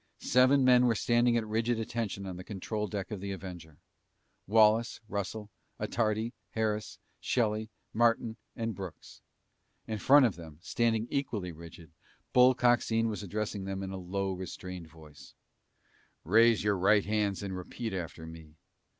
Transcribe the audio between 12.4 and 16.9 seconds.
Coxine was addressing them in a low restrained voice. "Raise your